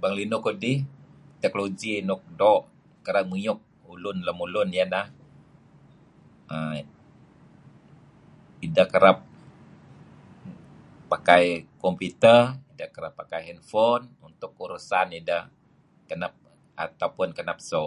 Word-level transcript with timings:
Bang 0.00 0.14
linuh 0.18 0.40
kudih 0.46 0.76
technology 1.42 1.92
nuk 2.08 2.22
doo' 2.40 2.64
kereb 3.06 3.24
ngiyuk 3.28 3.60
ulun 3.92 4.18
lemulun 4.26 4.68
iyeh 4.74 4.88
neh 4.94 5.06
err 6.54 6.78
ideh 8.66 8.88
kereb 8.94 9.18
pakai 11.12 11.44
computer 11.84 12.38
ideh 12.72 12.88
kereb 12.94 13.12
pakai 13.20 13.40
handfon 13.48 14.00
untuk 14.28 14.50
urusan 14.64 15.08
ideh 15.20 15.42
kenep 16.08 16.32
so. 17.70 17.82